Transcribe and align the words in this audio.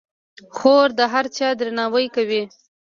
خور 0.55 0.87
د 0.99 1.01
هر 1.13 1.25
چا 1.37 1.47
درناوی 1.59 2.07
کوي. 2.15 2.43